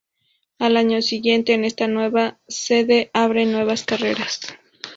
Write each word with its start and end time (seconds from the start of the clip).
Al 0.57 0.77
año 0.77 0.99
siguiente, 1.03 1.53
en 1.53 1.63
esta 1.63 1.85
nueva 1.87 2.39
sede 2.47 3.11
abren 3.13 3.51
nuevas 3.51 3.83
carreras. 3.85 4.39